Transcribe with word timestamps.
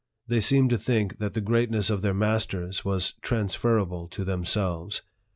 They 0.27 0.39
seemed 0.39 0.71
to 0.71 0.79
think 0.79 1.19
that 1.19 1.35
the 1.35 1.41
greatness 1.41 1.91
of 1.91 2.01
their 2.01 2.15
masters 2.15 2.83
was 2.83 3.13
transferable 3.21 4.07
to 4.07 4.23
themselves. 4.25 5.03